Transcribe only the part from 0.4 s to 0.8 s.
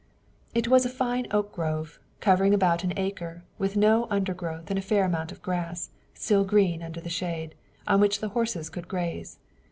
It